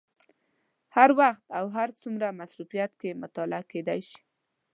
هر 0.95 1.09
وخت 1.19 1.45
او 1.57 1.65
هر 1.77 1.89
څومره 2.01 2.37
مصروفیت 2.39 2.91
کې 3.01 3.19
مطالعه 3.23 3.63
کېدای 3.71 3.99
شي. 4.09 4.19